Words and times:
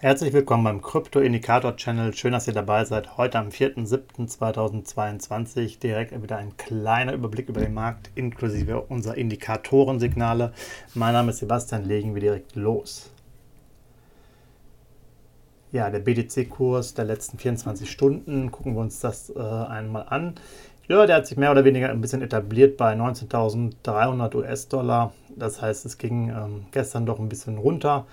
Herzlich 0.00 0.32
willkommen 0.32 0.62
beim 0.62 0.80
Krypto 0.80 1.18
Indikator 1.18 1.74
Channel. 1.74 2.14
Schön, 2.14 2.30
dass 2.30 2.46
ihr 2.46 2.54
dabei 2.54 2.84
seid. 2.84 3.16
Heute 3.16 3.40
am 3.40 3.48
4.7.2022 3.48 5.80
direkt 5.80 6.22
wieder 6.22 6.36
ein 6.36 6.56
kleiner 6.56 7.14
Überblick 7.14 7.48
über 7.48 7.60
den 7.60 7.74
Markt 7.74 8.12
inklusive 8.14 8.82
unserer 8.82 9.16
Indikatorensignale. 9.16 10.52
Mein 10.94 11.14
Name 11.14 11.32
ist 11.32 11.38
Sebastian, 11.38 11.84
legen 11.84 12.14
wir 12.14 12.20
direkt 12.20 12.54
los. 12.54 13.10
Ja, 15.72 15.90
der 15.90 15.98
BTC-Kurs 15.98 16.94
der 16.94 17.04
letzten 17.04 17.38
24 17.38 17.90
Stunden, 17.90 18.52
gucken 18.52 18.76
wir 18.76 18.82
uns 18.82 19.00
das 19.00 19.30
äh, 19.30 19.40
einmal 19.40 20.06
an. 20.10 20.36
Ja, 20.86 21.06
der 21.06 21.16
hat 21.16 21.26
sich 21.26 21.36
mehr 21.36 21.50
oder 21.50 21.64
weniger 21.64 21.90
ein 21.90 22.00
bisschen 22.00 22.22
etabliert 22.22 22.76
bei 22.76 22.94
19.300 22.94 24.36
US-Dollar. 24.36 25.12
Das 25.34 25.60
heißt, 25.60 25.84
es 25.86 25.98
ging 25.98 26.28
ähm, 26.28 26.66
gestern 26.70 27.04
doch 27.04 27.18
ein 27.18 27.28
bisschen 27.28 27.58
runter 27.58 28.06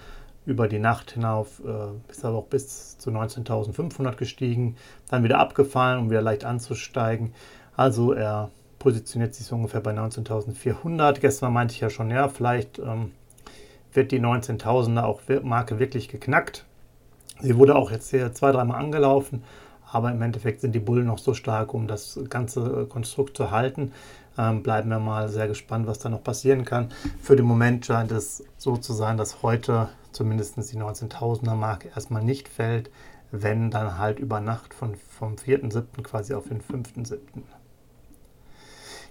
über 0.46 0.68
die 0.68 0.80
Nacht 0.80 1.12
hinauf 1.12 1.62
äh, 1.66 2.12
ist 2.12 2.24
aber 2.24 2.38
auch 2.38 2.48
bis 2.48 2.98
zu 2.98 3.10
19.500 3.10 4.16
gestiegen, 4.16 4.76
dann 5.10 5.24
wieder 5.24 5.40
abgefallen, 5.40 6.00
um 6.00 6.10
wieder 6.10 6.22
leicht 6.22 6.46
anzusteigen. 6.46 7.34
Also 7.76 8.14
er 8.14 8.52
positioniert 8.80 9.34
sich 9.34 9.48
so 9.48 9.56
ungefähr 9.56 9.82
bei 9.82 9.92
19.400. 9.92 11.20
Gestern 11.20 11.54
meinte 11.54 11.74
ich 11.74 11.80
ja 11.80 11.90
schon, 11.90 12.12
ja, 12.12 12.28
vielleicht 12.30 12.80
ähm, 12.80 13.12
wird 13.94 14.12
die 14.12 14.20
19.000er 14.20 15.04
auch 15.04 15.22
Marke 15.44 15.80
wirklich 15.80 16.08
geknackt. 16.08 16.66
Sie 17.42 17.58
wurde 17.58 17.76
auch 17.76 17.92
jetzt 17.92 18.12
hier 18.12 18.34
zwei, 18.34 18.52
dreimal 18.52 18.80
angelaufen, 18.80 19.44
aber 19.92 20.12
im 20.12 20.22
Endeffekt 20.22 20.62
sind 20.62 20.74
die 20.74 20.80
Bullen 20.80 21.08
noch 21.08 21.18
so 21.18 21.34
stark, 21.34 21.74
um 21.74 21.88
das 21.88 22.20
ganze 22.30 22.86
Konstrukt 22.86 23.36
zu 23.36 23.52
halten. 23.52 23.92
Ähm, 24.38 24.64
bleiben 24.64 24.90
wir 24.90 25.00
mal 25.00 25.30
sehr 25.30 25.48
gespannt, 25.48 25.88
was 25.88 26.00
da 26.00 26.10
noch 26.10 26.24
passieren 26.24 26.66
kann. 26.66 26.92
Für 27.22 27.36
den 27.36 27.46
Moment 27.46 27.86
scheint 27.86 28.12
es 28.12 28.44
so 28.58 28.78
zu 28.78 28.94
sein, 28.94 29.18
dass 29.18 29.42
heute 29.42 29.90
zumindest 30.16 30.58
die 30.58 30.78
19.000er 30.78 31.56
Marke 31.56 31.90
erstmal 31.90 32.24
nicht 32.24 32.48
fällt, 32.48 32.90
wenn 33.32 33.72
dann 33.72 33.98
halt 33.98 34.20
über 34.20 34.40
Nacht 34.40 34.74
von, 34.74 34.96
vom 34.96 35.36
4.7. 35.36 36.02
quasi 36.04 36.34
auf 36.34 36.48
den 36.48 36.62
5.7. 36.62 37.20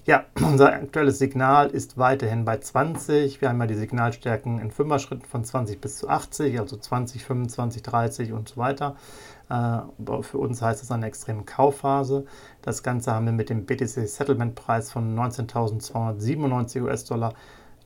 Ja, 0.06 0.26
unser 0.36 0.70
aktuelles 0.70 1.18
Signal 1.18 1.70
ist 1.70 1.96
weiterhin 1.96 2.44
bei 2.44 2.58
20. 2.58 3.40
Wir 3.40 3.48
haben 3.48 3.60
ja 3.60 3.66
die 3.66 3.74
Signalstärken 3.74 4.58
in 4.58 4.70
Fünfer-Schritten 4.70 5.24
von 5.24 5.44
20 5.44 5.80
bis 5.80 5.96
zu 5.96 6.10
80, 6.10 6.60
also 6.60 6.76
20, 6.76 7.24
25, 7.24 7.82
30 7.82 8.32
und 8.32 8.50
so 8.50 8.58
weiter. 8.58 8.96
Äh, 9.48 9.78
für 10.22 10.38
uns 10.38 10.60
heißt 10.60 10.82
das 10.82 10.90
eine 10.90 11.06
extreme 11.06 11.44
Kaufphase. 11.44 12.26
Das 12.60 12.82
Ganze 12.82 13.12
haben 13.12 13.24
wir 13.24 13.32
mit 13.32 13.48
dem 13.48 13.64
BTC 13.64 14.06
Settlement 14.06 14.54
Preis 14.54 14.92
von 14.92 15.18
19.297 15.18 16.82
US-Dollar 16.82 17.32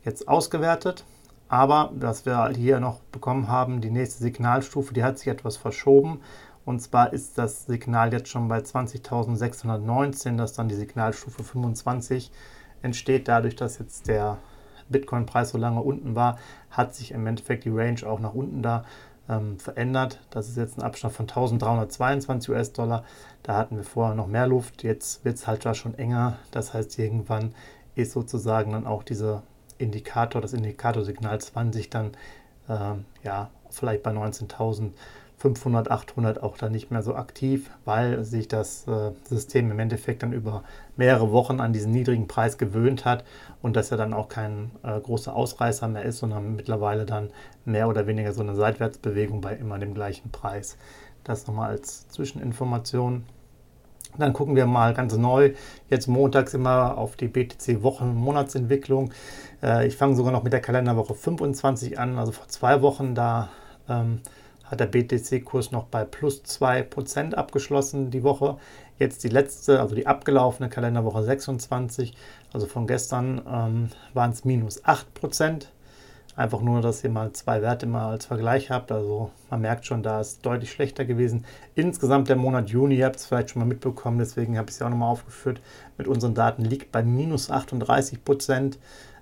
jetzt 0.03 0.27
ausgewertet. 0.27 1.05
Aber 1.49 1.91
was 1.95 2.27
wir 2.27 2.51
hier 2.51 2.79
noch 2.81 3.01
bekommen 3.01 3.49
haben, 3.49 3.81
die 3.81 3.91
nächste 3.91 4.23
Signalstufe, 4.23 4.93
die 4.93 5.05
hat 5.05 5.19
sich 5.19 5.29
etwas 5.29 5.57
verschoben. 5.57 6.21
Und 6.65 6.81
zwar 6.81 7.13
ist 7.13 7.39
das 7.39 7.65
Signal 7.65 8.13
jetzt 8.13 8.29
schon 8.29 8.49
bei 8.49 8.59
20.619, 8.59 10.37
dass 10.37 10.53
dann 10.53 10.69
die 10.69 10.75
Signalstufe 10.75 11.43
25 11.43 12.31
entsteht. 12.83 13.29
Dadurch, 13.29 13.57
dass 13.57 13.79
jetzt 13.79 14.09
der 14.09 14.37
Bitcoin-Preis 14.91 15.51
so 15.51 15.59
lange 15.59 15.81
unten 15.81 16.15
war, 16.15 16.39
hat 16.71 16.95
sich 16.95 17.13
im 17.13 17.27
Endeffekt 17.27 17.65
die 17.65 17.71
Range 17.71 18.07
auch 18.07 18.21
nach 18.21 18.35
unten 18.35 18.63
da 18.63 18.85
ähm, 19.31 19.59
verändert. 19.59 20.21
Das 20.31 20.49
ist 20.49 20.57
jetzt 20.57 20.79
ein 20.79 20.83
Abstand 20.83 21.15
von 21.15 21.25
1322 21.25 22.51
US-Dollar. 22.51 23.05
Da 23.43 23.57
hatten 23.57 23.77
wir 23.77 23.85
vorher 23.85 24.15
noch 24.15 24.27
mehr 24.27 24.47
Luft. 24.47 24.83
Jetzt 24.83 25.25
wird 25.25 25.37
es 25.37 25.47
halt 25.47 25.65
da 25.65 25.73
schon 25.73 25.95
enger. 25.95 26.37
Das 26.51 26.75
heißt, 26.75 26.99
irgendwann 26.99 27.55
ist 27.95 28.13
sozusagen 28.13 28.73
dann 28.73 28.87
auch 28.87 29.03
diese 29.03 29.43
Indikator, 29.79 30.41
das 30.43 30.53
Indikatorsignal 30.53 31.41
20 31.41 31.91
dann 31.91 32.13
äh, 32.69 32.95
ja 33.23 33.51
vielleicht 33.71 34.03
bei 34.03 34.11
19.500, 34.11 35.89
800 35.89 36.43
auch 36.43 36.57
dann 36.57 36.73
nicht 36.73 36.91
mehr 36.91 37.03
so 37.03 37.15
aktiv, 37.15 37.71
weil 37.85 38.25
sich 38.25 38.49
das 38.49 38.87
äh, 38.89 39.13
System 39.25 39.71
im 39.71 39.79
Endeffekt 39.79 40.23
dann 40.23 40.33
über 40.33 40.65
mehrere 40.97 41.33
Wochen 41.33 41.61
an 41.61 41.73
diesen 41.73 41.93
niedrigen 41.93 42.29
Preis 42.29 42.59
gewöhnt 42.59 43.05
hat 43.05 43.25
und 43.63 43.77
dass 43.77 43.91
er 43.91 43.97
dann 43.97 44.15
auch 44.15 44.29
kein 44.29 44.71
äh, 44.83 45.01
großer 45.01 45.35
Ausreißer 45.35 45.89
mehr 45.89 46.05
ist, 46.05 46.19
sondern 46.19 46.57
mittlerweile 46.57 47.07
dann 47.07 47.31
mehr 47.65 47.89
oder 47.89 48.07
weniger 48.07 48.33
so 48.33 48.43
eine 48.43 48.55
Seitwärtsbewegung 48.55 49.41
bei 49.41 49.55
immer 49.55 49.79
dem 49.79 49.95
gleichen 49.95 50.31
Preis. 50.31 50.77
Das 51.25 51.47
nochmal 51.47 51.71
als 51.71 52.09
Zwischeninformation. 52.09 53.25
Dann 54.19 54.33
gucken 54.33 54.57
wir 54.57 54.67
mal 54.67 54.95
ganz 54.95 55.17
neu, 55.17 55.53
jetzt 55.89 56.09
montags 56.09 56.55
immer 56.55 56.99
auf 56.99 57.17
die 57.17 57.29
BTC-Wochen- 57.29 58.11
und 58.11 58.17
Monatsentwicklung. 58.17 59.13
Äh, 59.63 59.87
ich 59.87 59.97
fange 59.97 60.17
sogar 60.17 60.33
noch 60.33 60.43
mit 60.43 60.53
der 60.53 60.61
Kalenderwoche 60.61 61.15
25 61.15 61.99
an, 61.99 62.19
also 62.19 62.33
vor 62.33 62.49
zwei 62.49 62.83
Wochen, 62.83 63.15
da 63.15 63.49
ähm, 63.89 64.21
hat 64.65 64.81
der 64.81 64.87
BTC-Kurs 64.87 65.71
noch 65.73 65.85
bei 65.85 66.05
plus 66.05 66.43
2% 66.45 67.35
abgeschlossen 67.35 68.11
die 68.11 68.23
Woche. 68.23 68.57
Jetzt 68.99 69.25
die 69.25 69.29
letzte, 69.29 69.81
also 69.81 69.95
die 69.95 70.07
abgelaufene 70.07 70.69
Kalenderwoche 70.69 71.23
26, 71.23 72.15
also 72.53 72.67
von 72.67 72.87
gestern 72.87 73.41
ähm, 73.49 73.89
waren 74.13 74.33
es 74.33 74.45
minus 74.45 74.85
8%. 74.85 75.69
Einfach 76.39 76.61
nur, 76.61 76.81
dass 76.81 77.03
ihr 77.03 77.11
mal 77.11 77.33
zwei 77.33 77.63
Werte 77.63 77.87
mal 77.87 78.11
als 78.11 78.27
Vergleich 78.27 78.71
habt. 78.71 78.93
Also 78.93 79.33
man 79.51 79.61
merkt 79.61 79.87
schon, 79.87 80.05
da 80.05 80.21
ist 80.21 80.47
deutlich 80.47 80.71
schlechter 80.71 81.05
gewesen. 81.05 81.45
Insgesamt 81.75 82.29
der 82.29 82.37
Monat 82.37 82.71
Juni, 82.71 82.95
ihr 82.95 83.07
habt 83.07 83.17
es 83.17 83.27
vielleicht 83.27 83.51
schon 83.51 83.59
mal 83.59 83.67
mitbekommen, 83.67 84.21
deswegen 84.21 84.57
habe 84.57 84.69
ich 84.69 84.75
es 84.75 84.79
ja 84.79 84.87
auch 84.87 84.91
nochmal 84.91 85.11
aufgeführt, 85.11 85.61
mit 85.97 86.07
unseren 86.07 86.35
Daten 86.35 86.65
liegt 86.65 86.93
bei 86.93 87.03
minus 87.03 87.51
38 87.51 88.25
Prozent. 88.25 88.79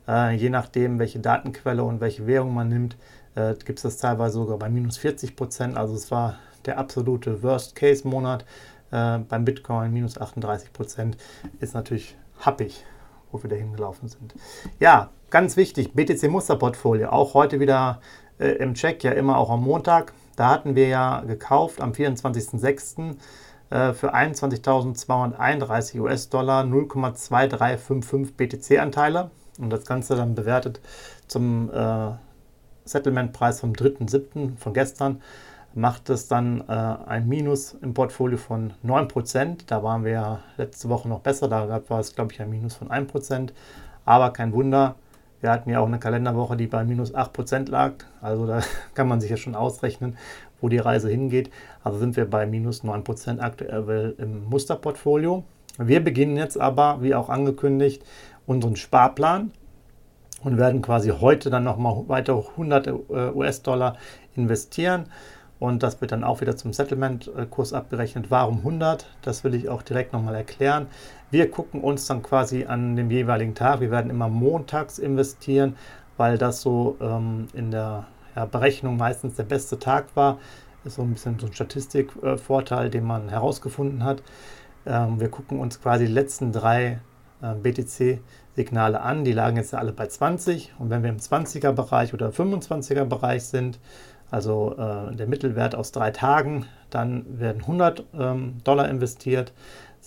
Äh, 0.06 0.34
je 0.34 0.50
nachdem, 0.50 0.99
welche 0.99 1.19
Datenquelle 1.19 1.84
und 1.84 2.03
welche 2.03 2.27
Währung 2.27 2.53
man 2.53 2.69
nimmt, 2.69 2.99
äh, 3.34 3.54
gibt 3.54 3.78
es 3.78 3.84
das 3.84 3.97
teilweise 3.97 4.34
sogar 4.34 4.59
bei 4.59 4.69
minus 4.69 4.98
40 4.98 5.37
Prozent. 5.37 5.78
Also 5.78 5.94
es 5.94 6.10
war 6.10 6.34
der 6.66 6.77
absolute 6.77 7.43
Worst-Case-Monat. 7.43 8.44
Äh, 8.91 9.21
beim 9.21 9.47
Bitcoin 9.47 9.91
minus 9.91 10.19
38 10.19 10.71
Prozent 10.71 11.16
ist 11.60 11.72
natürlich 11.72 12.15
happig 12.41 12.84
wo 13.37 13.43
wir 13.43 13.50
da 13.50 13.56
hingelaufen 13.56 14.09
sind. 14.09 14.34
Ja, 14.78 15.10
ganz 15.31 15.57
wichtig, 15.57 15.93
BTC-Musterportfolio, 15.95 17.09
auch 17.09 17.35
heute 17.35 17.61
wieder 17.61 18.01
äh, 18.39 18.49
im 18.57 18.75
Check, 18.75 19.05
ja 19.05 19.13
immer 19.13 19.39
auch 19.39 19.51
am 19.51 19.63
Montag. 19.63 20.13
Da 20.37 20.51
hatten 20.51 20.75
wir 20.75 20.89
ja 20.89 21.23
gekauft 21.23 21.81
am 21.81 21.93
24.06. 21.93 23.17
Äh, 23.71 23.93
für 23.95 24.15
21.231 24.15 26.01
US-Dollar 26.01 26.65
0,2355 26.65 28.35
BTC-Anteile 28.37 29.31
und 29.59 29.71
das 29.71 29.85
Ganze 29.85 30.15
dann 30.15 30.35
bewertet 30.35 30.81
zum 31.27 31.71
äh, 31.73 32.11
Settlement-Preis 32.85 33.61
vom 33.61 33.73
3.07. 33.73 34.57
von 34.57 34.73
gestern 34.73 35.21
macht 35.75 36.09
es 36.11 36.29
dann 36.29 36.63
äh, 36.69 36.73
ein 36.73 37.29
Minus 37.29 37.75
im 37.83 37.93
Portfolio 37.93 38.39
von 38.39 38.73
9%. 38.85 39.65
Da 39.67 39.83
waren 39.83 40.05
wir 40.05 40.13
ja 40.13 40.39
letzte 40.57 40.89
Woche 40.89 41.09
noch 41.09 41.21
besser, 41.21 41.49
da 41.49 41.83
war 41.89 42.01
es, 42.01 42.15
glaube 42.15 42.33
ich, 42.33 42.41
ein 42.41 42.49
Minus 42.49 42.75
von 42.75 42.89
1%. 42.89 43.51
Aber 44.05 44.33
kein 44.33 44.53
Wunder, 44.53 44.95
wir 45.47 45.53
hatten 45.53 45.71
ja 45.71 45.79
auch 45.79 45.87
eine 45.87 46.01
Kalenderwoche, 46.01 46.57
die 46.57 46.67
bei 46.67 46.83
minus 46.83 47.15
8% 47.15 47.71
lag. 47.71 47.93
Also 48.21 48.49
da 48.49 48.62
kann 48.95 49.07
man 49.07 49.21
sich 49.21 49.31
ja 49.31 49.37
schon 49.37 49.55
ausrechnen, 49.55 50.17
wo 50.61 50.69
die 50.69 50.79
Reise 50.79 51.09
hingeht. 51.09 51.51
Also 51.84 51.99
sind 51.99 52.17
wir 52.17 52.29
bei 52.29 52.47
minus 52.47 52.83
9% 52.83 53.39
aktuell 53.39 54.17
im 54.19 54.45
Musterportfolio. 54.47 55.45
Wir 55.79 56.03
beginnen 56.03 56.37
jetzt 56.37 56.61
aber, 56.61 57.01
wie 57.01 57.15
auch 57.15 57.29
angekündigt, 57.29 58.03
unseren 58.45 58.75
Sparplan 58.75 59.53
und 60.43 60.59
werden 60.59 60.83
quasi 60.83 61.10
heute 61.10 61.48
dann 61.48 61.63
nochmal 61.63 62.09
weiter 62.09 62.37
100 62.37 62.89
äh, 62.89 62.91
US-Dollar 63.33 63.97
investieren. 64.34 65.04
Und 65.60 65.84
das 65.84 66.01
wird 66.01 66.10
dann 66.10 66.25
auch 66.25 66.41
wieder 66.41 66.57
zum 66.57 66.72
Settlement-Kurs 66.72 67.72
abgerechnet. 67.72 68.33
Warum 68.33 68.59
100? 68.59 69.07
Das 69.22 69.45
will 69.45 69.54
ich 69.54 69.69
auch 69.69 69.83
direkt 69.83 70.13
nochmal 70.13 70.34
erklären. 70.34 70.89
Wir 71.31 71.51
gucken 71.51 71.81
uns 71.81 72.07
dann 72.07 72.23
quasi 72.23 72.67
an 72.67 72.95
dem 72.95 73.11
jeweiligen 73.11 73.55
Tag. 73.55 73.81
Wir 73.81 73.91
werden 73.91 74.11
immer 74.11 74.28
montags 74.28 74.99
investieren, 74.99 75.77
weil 76.17 76.39
das 76.39 76.61
so 76.61 76.97
ähm, 77.01 77.49
in 77.53 77.73
der 77.73 78.07
ja, 78.37 78.45
Berechnung 78.45 78.97
meistens 78.97 79.34
der 79.34 79.43
beste 79.43 79.78
Tag 79.78 80.15
war. 80.15 80.39
Ist 80.84 80.97
so 80.97 81.03
ein 81.03 81.13
bisschen 81.13 81.37
so 81.41 81.47
ein 81.47 81.53
Statistikvorteil, 81.53 82.87
äh, 82.87 82.91
den 82.91 83.05
man 83.05 83.28
herausgefunden 83.28 84.05
hat. 84.05 84.23
Ähm, 84.87 85.19
wir 85.19 85.28
gucken 85.28 85.59
uns 85.59 85.81
quasi 85.81 86.07
die 86.07 86.13
letzten 86.13 86.53
drei 86.53 87.01
äh, 87.43 87.55
BTC-Signale 87.55 89.01
an. 89.01 89.25
Die 89.25 89.33
lagen 89.33 89.57
jetzt 89.57 89.75
alle 89.75 89.93
bei 89.93 90.07
20. 90.07 90.75
Und 90.79 90.91
wenn 90.91 91.03
wir 91.03 91.11
im 91.11 91.19
20er-Bereich 91.19 92.15
oder 92.15 92.29
25er-Bereich 92.29 93.43
sind, 93.43 93.81
also 94.31 94.77
äh, 94.79 95.15
der 95.15 95.27
Mittelwert 95.27 95.75
aus 95.75 95.91
drei 95.91 96.13
Tagen, 96.13 96.67
dann 96.91 97.25
werden 97.41 97.63
100 97.63 98.05
ähm, 98.19 98.59
Dollar 98.65 98.89
investiert. 98.89 99.53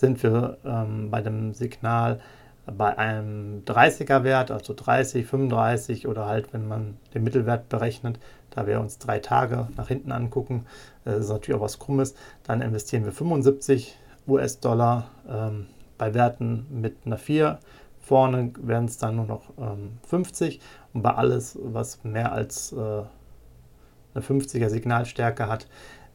Sind 0.00 0.22
wir 0.22 0.58
ähm, 0.64 1.10
bei 1.10 1.20
dem 1.20 1.52
Signal 1.52 2.20
bei 2.66 2.96
einem 2.96 3.64
30er 3.64 4.24
Wert, 4.24 4.50
also 4.50 4.74
30, 4.74 5.26
35 5.26 6.06
oder 6.08 6.26
halt, 6.26 6.52
wenn 6.52 6.68
man 6.68 6.96
den 7.14 7.24
Mittelwert 7.24 7.68
berechnet, 7.68 8.18
da 8.50 8.66
wir 8.66 8.80
uns 8.80 8.98
drei 8.98 9.18
Tage 9.18 9.68
nach 9.76 9.88
hinten 9.88 10.12
angucken, 10.12 10.66
äh, 11.04 11.18
ist 11.18 11.28
natürlich 11.28 11.58
auch 11.58 11.64
was 11.64 11.78
Krummes, 11.78 12.14
dann 12.44 12.62
investieren 12.62 13.04
wir 13.04 13.12
75 13.12 13.96
US-Dollar 14.26 15.08
ähm, 15.28 15.66
bei 15.98 16.14
Werten 16.14 16.66
mit 16.70 16.96
einer 17.04 17.18
4. 17.18 17.58
Vorne 18.00 18.52
werden 18.60 18.86
es 18.86 18.98
dann 18.98 19.16
nur 19.16 19.26
noch 19.26 19.50
ähm, 19.58 19.98
50 20.06 20.60
und 20.94 21.02
bei 21.02 21.14
alles, 21.14 21.58
was 21.62 22.02
mehr 22.04 22.32
als 22.32 22.72
äh, 22.72 22.76
eine 22.76 24.24
50er 24.24 24.68
Signalstärke 24.68 25.46
hat, 25.46 25.66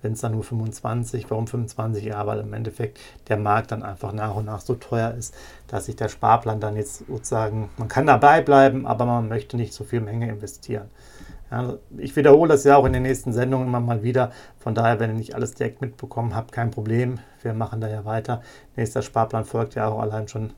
wenn 0.05 0.13
es 0.13 0.21
dann 0.21 0.33
nur 0.33 0.43
25, 0.43 1.29
warum 1.31 1.47
25? 1.47 2.05
Ja, 2.05 2.25
weil 2.27 2.39
im 2.39 2.53
Endeffekt 2.53 2.99
der 3.27 3.37
Markt 3.37 3.71
dann 3.71 3.81
einfach 3.81 4.13
nach 4.13 4.35
und 4.35 4.45
nach 4.45 4.61
so 4.61 4.75
teuer 4.75 5.15
ist, 5.17 5.33
dass 5.67 5.85
sich 5.85 5.95
der 5.95 6.09
Sparplan 6.09 6.59
dann 6.59 6.75
jetzt 6.75 7.07
sozusagen, 7.07 7.69
man 7.77 7.87
kann 7.87 8.05
dabei 8.05 8.41
bleiben, 8.41 8.85
aber 8.85 9.05
man 9.05 9.27
möchte 9.27 9.57
nicht 9.57 9.73
so 9.73 9.83
viel 9.83 10.01
Menge 10.01 10.29
investieren. 10.29 10.89
Ja, 11.49 11.73
ich 11.97 12.15
wiederhole 12.15 12.49
das 12.49 12.63
ja 12.63 12.77
auch 12.77 12.85
in 12.85 12.93
den 12.93 13.03
nächsten 13.03 13.33
Sendungen 13.33 13.67
immer 13.67 13.79
mal 13.79 14.03
wieder. 14.03 14.31
Von 14.59 14.75
daher, 14.75 14.99
wenn 14.99 15.09
ihr 15.09 15.17
nicht 15.17 15.33
alles 15.33 15.55
direkt 15.55 15.81
mitbekommen 15.81 16.35
habt, 16.35 16.51
kein 16.51 16.69
Problem. 16.69 17.19
Wir 17.41 17.53
machen 17.53 17.81
da 17.81 17.87
ja 17.87 18.05
weiter. 18.05 18.41
Nächster 18.75 19.01
Sparplan 19.01 19.45
folgt 19.45 19.73
ja 19.73 19.87
auch 19.87 19.99
allein 19.99 20.27
schon 20.27 20.53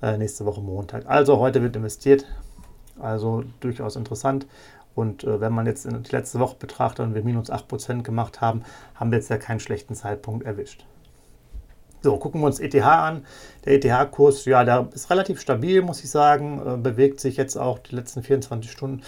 äh, 0.00 0.16
nächste 0.16 0.44
Woche 0.44 0.60
Montag. 0.60 1.08
Also 1.08 1.38
heute 1.38 1.60
wird 1.60 1.74
investiert. 1.74 2.24
Also 3.00 3.42
durchaus 3.60 3.96
interessant. 3.96 4.46
Und 4.94 5.24
äh, 5.24 5.40
wenn 5.40 5.52
man 5.52 5.66
jetzt 5.66 5.86
die 5.86 6.12
letzte 6.12 6.38
Woche 6.38 6.56
betrachtet 6.58 7.06
und 7.06 7.14
wir 7.14 7.22
minus 7.22 7.50
8% 7.50 8.02
gemacht 8.02 8.40
haben, 8.40 8.62
haben 8.94 9.10
wir 9.10 9.18
jetzt 9.18 9.30
ja 9.30 9.38
keinen 9.38 9.60
schlechten 9.60 9.94
Zeitpunkt 9.94 10.44
erwischt. 10.44 10.84
So, 12.02 12.16
gucken 12.16 12.40
wir 12.40 12.46
uns 12.46 12.58
ETH 12.58 12.74
an. 12.82 13.24
Der 13.64 13.74
ETH-Kurs, 13.74 14.44
ja, 14.46 14.64
der 14.64 14.88
ist 14.92 15.08
relativ 15.08 15.40
stabil, 15.40 15.82
muss 15.82 16.02
ich 16.02 16.10
sagen. 16.10 16.60
Äh, 16.66 16.76
bewegt 16.76 17.20
sich 17.20 17.36
jetzt 17.36 17.56
auch 17.56 17.78
die 17.78 17.94
letzten 17.94 18.22
24 18.22 18.70
Stunden 18.70 19.02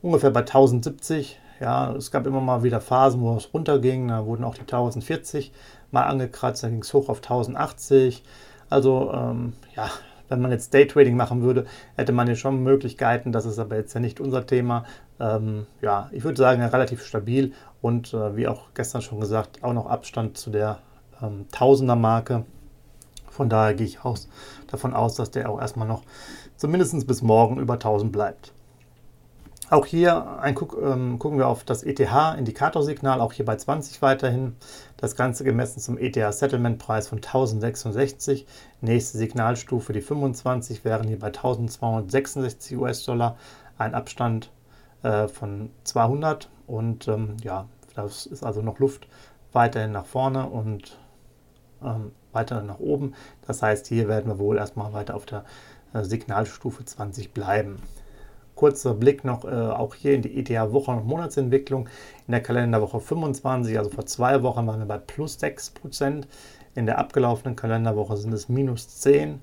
ungefähr 0.00 0.30
bei 0.30 0.40
1070. 0.40 1.38
Ja, 1.60 1.92
es 1.92 2.10
gab 2.10 2.26
immer 2.26 2.40
mal 2.40 2.62
wieder 2.62 2.80
Phasen, 2.80 3.20
wo 3.20 3.36
es 3.36 3.52
runterging. 3.52 4.08
Da 4.08 4.24
wurden 4.24 4.44
auch 4.44 4.54
die 4.54 4.62
1040 4.62 5.52
mal 5.90 6.04
angekratzt. 6.04 6.62
Dann 6.62 6.70
ging 6.70 6.82
es 6.82 6.94
hoch 6.94 7.10
auf 7.10 7.18
1080. 7.18 8.22
Also, 8.70 9.12
ähm, 9.12 9.52
ja, 9.76 9.90
wenn 10.30 10.40
man 10.40 10.50
jetzt 10.52 10.72
Daytrading 10.72 11.16
machen 11.16 11.42
würde, 11.42 11.66
hätte 11.96 12.12
man 12.12 12.28
ja 12.28 12.36
schon 12.36 12.62
Möglichkeiten. 12.62 13.32
Das 13.32 13.44
ist 13.44 13.58
aber 13.58 13.76
jetzt 13.76 13.92
ja 13.92 14.00
nicht 14.00 14.20
unser 14.20 14.46
Thema. 14.46 14.84
Ähm, 15.18 15.66
ja, 15.82 16.08
ich 16.12 16.24
würde 16.24 16.38
sagen, 16.38 16.62
relativ 16.62 17.04
stabil 17.04 17.52
und 17.82 18.14
äh, 18.14 18.36
wie 18.36 18.48
auch 18.48 18.68
gestern 18.74 19.02
schon 19.02 19.20
gesagt, 19.20 19.62
auch 19.62 19.74
noch 19.74 19.86
Abstand 19.86 20.38
zu 20.38 20.50
der 20.50 20.78
ähm, 21.20 21.46
Tausender-Marke. 21.52 22.44
Von 23.28 23.48
daher 23.48 23.74
gehe 23.74 23.86
ich 23.86 24.04
aus, 24.04 24.28
davon 24.68 24.94
aus, 24.94 25.16
dass 25.16 25.30
der 25.30 25.50
auch 25.50 25.60
erstmal 25.60 25.88
noch 25.88 26.02
zumindest 26.56 27.06
bis 27.06 27.22
morgen 27.22 27.58
über 27.58 27.74
1000 27.74 28.12
bleibt. 28.12 28.52
Auch 29.70 29.86
hier 29.86 30.40
ein, 30.40 30.56
ähm, 30.82 31.20
gucken 31.20 31.38
wir 31.38 31.46
auf 31.46 31.62
das 31.62 31.84
ETH-Indikatorsignal, 31.84 33.20
auch 33.20 33.32
hier 33.32 33.44
bei 33.44 33.54
20 33.54 34.02
weiterhin. 34.02 34.56
Das 34.96 35.14
Ganze 35.14 35.44
gemessen 35.44 35.78
zum 35.78 35.96
ETH-Settlement-Preis 35.96 37.06
von 37.06 37.18
1066. 37.18 38.46
Nächste 38.80 39.18
Signalstufe, 39.18 39.92
die 39.92 40.00
25, 40.00 40.84
wären 40.84 41.06
hier 41.06 41.20
bei 41.20 41.28
1266 41.28 42.76
US-Dollar. 42.78 43.36
Ein 43.78 43.94
Abstand 43.94 44.50
äh, 45.04 45.28
von 45.28 45.70
200 45.84 46.50
und 46.66 47.06
ähm, 47.06 47.36
ja, 47.44 47.68
das 47.94 48.26
ist 48.26 48.42
also 48.42 48.62
noch 48.62 48.80
Luft 48.80 49.06
weiterhin 49.52 49.92
nach 49.92 50.06
vorne 50.06 50.48
und 50.48 50.98
ähm, 51.80 52.10
weiter 52.32 52.62
nach 52.62 52.80
oben. 52.80 53.14
Das 53.46 53.62
heißt, 53.62 53.86
hier 53.86 54.08
werden 54.08 54.26
wir 54.26 54.40
wohl 54.40 54.56
erstmal 54.58 54.92
weiter 54.92 55.14
auf 55.14 55.26
der 55.26 55.44
äh, 55.94 56.02
Signalstufe 56.02 56.84
20 56.84 57.32
bleiben. 57.32 57.80
Kurzer 58.60 58.92
Blick 58.92 59.24
noch 59.24 59.46
äh, 59.46 59.48
auch 59.48 59.94
hier 59.94 60.14
in 60.14 60.20
die 60.20 60.38
ETH-Wochen- 60.38 60.90
und 60.90 61.06
Monatsentwicklung. 61.06 61.88
In 62.26 62.32
der 62.32 62.42
Kalenderwoche 62.42 63.00
25, 63.00 63.78
also 63.78 63.88
vor 63.88 64.04
zwei 64.04 64.42
Wochen, 64.42 64.66
waren 64.66 64.80
wir 64.80 64.84
bei 64.84 64.98
plus 64.98 65.38
6%. 65.38 66.24
In 66.74 66.84
der 66.84 66.98
abgelaufenen 66.98 67.56
Kalenderwoche 67.56 68.18
sind 68.18 68.34
es 68.34 68.50
minus 68.50 68.86
10. 69.00 69.40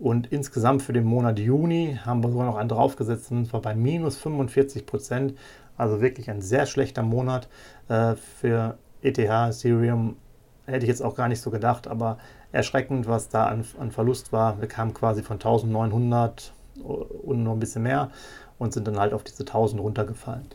Und 0.00 0.32
insgesamt 0.32 0.82
für 0.82 0.92
den 0.92 1.04
Monat 1.04 1.38
Juni 1.38 1.96
haben 2.04 2.24
wir 2.24 2.30
sogar 2.32 2.46
noch 2.46 2.56
einen 2.56 2.68
draufgesetzt, 2.68 3.26
sind 3.26 3.52
wir 3.52 3.60
bei 3.60 3.76
minus 3.76 4.18
45% 4.18 5.34
Also 5.76 6.00
wirklich 6.00 6.28
ein 6.28 6.42
sehr 6.42 6.66
schlechter 6.66 7.04
Monat 7.04 7.48
äh, 7.88 8.16
für 8.16 8.78
ETH, 9.00 9.16
Ethereum. 9.16 10.16
Hätte 10.64 10.86
ich 10.86 10.88
jetzt 10.88 11.04
auch 11.04 11.14
gar 11.14 11.28
nicht 11.28 11.40
so 11.40 11.52
gedacht, 11.52 11.86
aber 11.86 12.18
erschreckend, 12.50 13.06
was 13.06 13.28
da 13.28 13.46
an, 13.46 13.64
an 13.78 13.92
Verlust 13.92 14.32
war. 14.32 14.60
Wir 14.60 14.66
kamen 14.66 14.92
quasi 14.92 15.22
von 15.22 15.34
1900 15.34 16.52
und 16.82 17.44
noch 17.44 17.52
ein 17.52 17.60
bisschen 17.60 17.84
mehr 17.84 18.10
und 18.58 18.72
sind 18.72 18.86
dann 18.86 18.98
halt 18.98 19.12
auf 19.12 19.24
diese 19.24 19.42
1000 19.42 19.80
runtergefallen. 19.80 20.46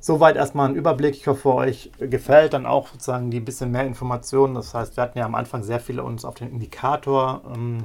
Soweit 0.00 0.36
erstmal 0.36 0.68
ein 0.68 0.74
Überblick. 0.74 1.14
Ich 1.14 1.26
hoffe, 1.26 1.54
euch 1.54 1.90
gefällt 1.98 2.52
dann 2.52 2.66
auch 2.66 2.88
sozusagen 2.88 3.30
die 3.30 3.40
bisschen 3.40 3.70
mehr 3.70 3.86
Informationen. 3.86 4.54
Das 4.54 4.74
heißt, 4.74 4.96
wir 4.96 5.02
hatten 5.02 5.18
ja 5.18 5.24
am 5.24 5.34
Anfang 5.34 5.62
sehr 5.62 5.80
viele 5.80 6.04
uns 6.04 6.26
auf 6.26 6.34
den 6.34 6.50
Indikator 6.50 7.40
ähm, 7.54 7.84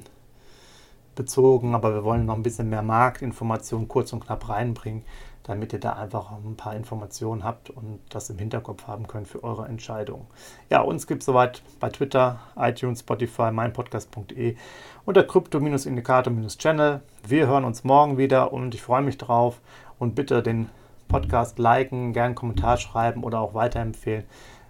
bezogen, 1.20 1.76
aber 1.76 1.94
wir 1.94 2.06
wollen 2.06 2.26
noch 2.26 2.36
ein 2.36 2.44
bisschen 2.44 2.70
mehr 2.70 2.82
Marktinformationen 2.82 3.90
kurz 3.90 4.14
und 4.14 4.26
knapp 4.26 4.48
reinbringen, 4.48 5.04
damit 5.44 5.74
ihr 5.74 5.80
da 5.80 5.94
einfach 5.94 6.32
ein 6.32 6.56
paar 6.56 6.76
Informationen 6.78 7.44
habt 7.44 7.70
und 7.70 8.00
das 8.10 8.30
im 8.30 8.40
Hinterkopf 8.40 8.88
haben 8.88 9.06
könnt 9.06 9.28
für 9.28 9.44
eure 9.44 9.68
Entscheidung. 9.68 10.28
Ja, 10.70 10.80
uns 10.80 11.08
gibt 11.08 11.22
es 11.22 11.26
soweit 11.26 11.62
bei 11.82 11.90
Twitter, 11.90 12.40
iTunes, 12.56 13.02
Spotify, 13.02 13.52
meinpodcast.de 13.52 14.56
unter 15.04 15.24
Krypto-Indikator-Channel. 15.24 17.02
Wir 17.28 17.48
hören 17.48 17.66
uns 17.66 17.84
morgen 17.84 18.18
wieder 18.18 18.54
und 18.54 18.74
ich 18.74 18.82
freue 18.82 19.02
mich 19.02 19.18
drauf 19.18 19.60
und 20.00 20.16
bitte 20.16 20.42
den 20.42 20.70
Podcast 21.10 21.60
liken, 21.60 22.14
gerne 22.14 22.28
einen 22.28 22.36
Kommentar 22.36 22.78
schreiben 22.78 23.26
oder 23.26 23.42
auch 23.42 23.54
weiterempfehlen. 23.54 24.24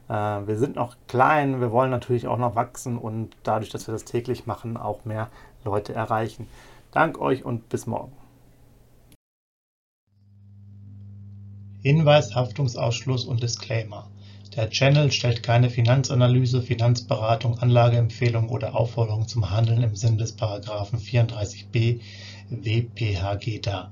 Äh, 0.09 0.13
wir 0.13 0.57
sind 0.57 0.77
noch 0.77 0.95
klein, 1.07 1.61
wir 1.61 1.71
wollen 1.71 1.91
natürlich 1.91 2.27
auch 2.27 2.39
noch 2.39 2.55
wachsen 2.55 2.97
und 2.97 3.37
dadurch, 3.43 3.69
dass 3.69 3.87
wir 3.87 3.91
das 3.91 4.05
täglich 4.05 4.47
machen, 4.47 4.75
auch 4.75 5.05
mehr 5.05 5.29
Leute 5.63 5.93
erreichen. 5.93 6.47
Dank 6.91 7.19
euch 7.19 7.45
und 7.45 7.69
bis 7.69 7.85
morgen. 7.85 8.13
Hinweis, 11.81 12.35
Haftungsausschluss 12.35 13.25
und 13.25 13.41
Disclaimer. 13.41 14.09
Der 14.55 14.69
Channel 14.69 15.11
stellt 15.11 15.43
keine 15.43 15.69
Finanzanalyse, 15.69 16.61
Finanzberatung, 16.61 17.59
Anlageempfehlung 17.59 18.49
oder 18.49 18.75
Aufforderung 18.75 19.27
zum 19.27 19.49
Handeln 19.49 19.83
im 19.83 19.95
Sinne 19.95 20.17
des 20.17 20.33
Paragraphen 20.33 20.99
34b 20.99 22.01
WPHG 22.49 23.59
dar. 23.61 23.91